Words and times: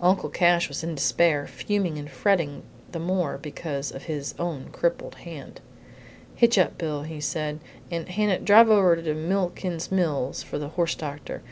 Uncle 0.00 0.30
Cash 0.30 0.66
was 0.68 0.82
in 0.82 0.94
despair, 0.94 1.46
fuming 1.46 1.98
and 1.98 2.08
fretting 2.10 2.62
the 2.90 2.98
more 2.98 3.36
because 3.36 3.92
of 3.92 4.04
his 4.04 4.34
own 4.38 4.70
crippled 4.72 5.16
hand. 5.16 5.60
"Hitch 6.34 6.56
up, 6.56 6.78
Bill," 6.78 7.02
he 7.02 7.20
said, 7.20 7.60
"and, 7.90 8.08
Hannah, 8.08 8.38
you 8.38 8.44
drive 8.46 8.70
over 8.70 8.96
to 8.96 9.12
Milliken's 9.14 9.92
Mills 9.92 10.42
for 10.42 10.58
the 10.58 10.68
horse 10.68 10.94
doctor. 10.94 11.42